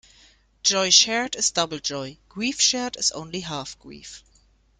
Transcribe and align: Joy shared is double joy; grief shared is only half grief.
Joy 0.63 0.89
shared 0.89 1.35
is 1.35 1.51
double 1.51 1.77
joy; 1.77 2.17
grief 2.27 2.59
shared 2.59 2.97
is 2.97 3.11
only 3.11 3.41
half 3.41 3.77
grief. 3.77 4.23